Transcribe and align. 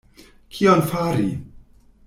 Kion 0.55 0.81
fari? 0.93 1.29